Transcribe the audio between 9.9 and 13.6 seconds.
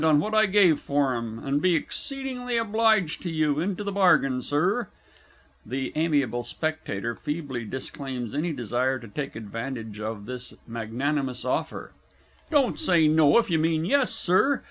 of this magnanimous offer.) Don't say No, if you